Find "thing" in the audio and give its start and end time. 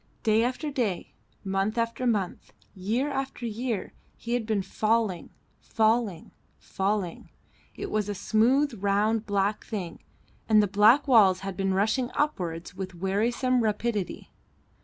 9.63-9.99